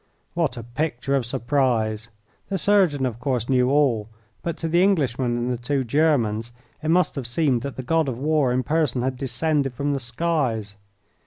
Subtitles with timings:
[0.33, 2.09] What a picture of surprise!
[2.49, 4.09] The surgeon, of course, knew all,
[4.41, 8.09] but to the Englishman and the two Germans it must have seemed that the god
[8.09, 10.73] of war in person had descended from the skies.